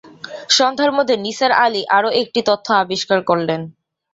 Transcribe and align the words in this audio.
সন্ধ্যার 0.49 0.91
মধ্যে 0.97 1.15
নিসার 1.17 1.51
আলি 1.65 1.81
আরো 1.97 2.09
একটি 2.21 2.39
তথ্য 2.49 2.67
আবিষ্কার 2.83 3.19
করলেন। 3.23 3.61